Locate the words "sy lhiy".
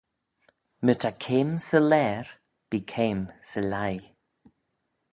3.47-3.99